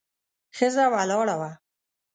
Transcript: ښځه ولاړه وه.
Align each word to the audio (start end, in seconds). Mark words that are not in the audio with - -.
ښځه 0.57 0.83
ولاړه 0.93 1.35
وه. 1.39 1.51